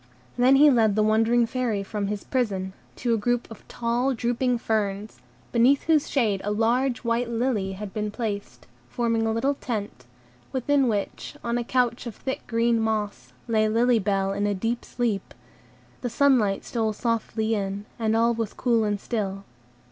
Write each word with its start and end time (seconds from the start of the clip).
Then 0.35 0.55
he 0.55 0.71
led 0.71 0.95
the 0.95 1.03
wondering 1.03 1.45
Fairy 1.45 1.83
from 1.83 2.07
his 2.07 2.23
prison, 2.23 2.73
to 2.95 3.13
a 3.13 3.19
group 3.19 3.47
of 3.51 3.67
tall, 3.67 4.15
drooping 4.15 4.57
ferns, 4.57 5.21
beneath 5.51 5.83
whose 5.83 6.09
shade 6.09 6.41
a 6.43 6.49
large 6.49 7.03
white 7.03 7.29
lily 7.29 7.73
had 7.73 7.93
been 7.93 8.09
placed, 8.09 8.65
forming 8.89 9.27
a 9.27 9.31
little 9.31 9.53
tent, 9.53 10.05
within 10.51 10.87
which, 10.87 11.35
on 11.43 11.59
a 11.59 11.63
couch 11.63 12.07
of 12.07 12.15
thick 12.15 12.47
green 12.47 12.79
moss, 12.79 13.31
lay 13.47 13.69
Lily 13.69 13.99
Bell 13.99 14.33
in 14.33 14.47
a 14.47 14.55
deep 14.55 14.83
sleep; 14.83 15.35
the 16.01 16.09
sunlight 16.09 16.65
stole 16.65 16.93
softly 16.93 17.53
in, 17.53 17.85
and 17.99 18.15
all 18.15 18.33
was 18.33 18.53
cool 18.53 18.83
and 18.83 18.99
still. 18.99 19.43